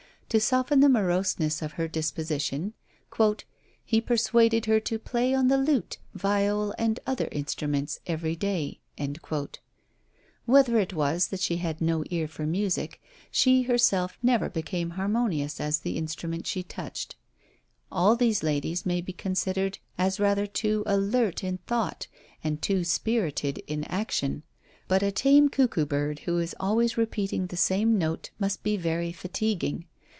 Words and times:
To 0.33 0.39
soften 0.39 0.79
the 0.79 0.87
moroseness 0.87 1.61
of 1.61 1.73
her 1.73 1.89
disposition, 1.89 2.71
"he 3.83 3.99
persuaded 3.99 4.65
her 4.65 4.79
to 4.79 4.97
play 4.97 5.33
on 5.35 5.49
the 5.49 5.57
lute, 5.57 5.97
viol, 6.13 6.73
and 6.77 7.01
other 7.05 7.27
instruments, 7.33 7.99
every 8.07 8.37
day." 8.37 8.79
Whether 10.45 10.79
it 10.79 10.93
was 10.93 11.27
that 11.27 11.41
she 11.41 11.57
had 11.57 11.81
no 11.81 12.05
ear 12.09 12.29
for 12.29 12.45
music, 12.45 13.01
she 13.29 13.63
herself 13.63 14.17
never 14.23 14.49
became 14.49 14.91
harmonious 14.91 15.59
as 15.59 15.79
the 15.79 15.97
instrument 15.97 16.47
she 16.47 16.63
touched. 16.63 17.17
All 17.91 18.15
these 18.15 18.41
ladies 18.41 18.85
may 18.85 19.01
be 19.01 19.11
considered 19.11 19.79
as 19.97 20.17
rather 20.17 20.47
too 20.47 20.83
alert 20.85 21.43
in 21.43 21.57
thought, 21.67 22.07
and 22.41 22.61
too 22.61 22.85
spirited 22.85 23.57
in 23.67 23.83
action; 23.83 24.43
but 24.87 25.03
a 25.03 25.11
tame 25.11 25.49
cuckoo 25.49 25.85
bird 25.85 26.19
who 26.19 26.37
is 26.39 26.55
always 26.57 26.95
repeating 26.97 27.47
the 27.47 27.57
same 27.57 27.97
note 27.97 28.29
must 28.39 28.63
be 28.63 28.77
very 28.77 29.11
fatiguing. 29.11 29.87